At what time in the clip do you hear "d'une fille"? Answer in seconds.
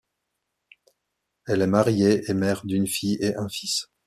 2.65-3.19